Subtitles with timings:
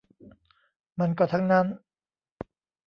[0.99, 1.65] มันก็ทั้งนั้น